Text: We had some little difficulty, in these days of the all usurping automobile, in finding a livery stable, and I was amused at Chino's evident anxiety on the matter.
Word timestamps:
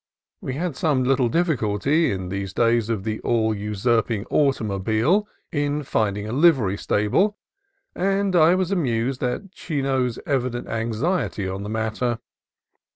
We 0.41 0.55
had 0.55 0.75
some 0.75 1.03
little 1.03 1.29
difficulty, 1.29 2.09
in 2.11 2.29
these 2.29 2.53
days 2.55 2.89
of 2.89 3.03
the 3.03 3.19
all 3.19 3.53
usurping 3.53 4.25
automobile, 4.31 5.27
in 5.51 5.83
finding 5.83 6.27
a 6.27 6.31
livery 6.31 6.75
stable, 6.75 7.37
and 7.93 8.35
I 8.35 8.55
was 8.55 8.71
amused 8.71 9.21
at 9.23 9.51
Chino's 9.51 10.17
evident 10.25 10.67
anxiety 10.67 11.47
on 11.47 11.61
the 11.61 11.69
matter. 11.69 12.17